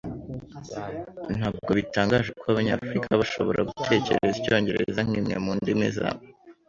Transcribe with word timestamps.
Ntabwo 1.37 1.69
bitangaje 1.79 2.29
kuba 2.37 2.49
Abanyafurika 2.53 3.19
bashobora 3.21 3.65
gutekereza 3.69 4.35
icyongereza 4.39 4.99
nkimwe 5.07 5.35
mundimi 5.45 5.87
zabo. 5.97 6.21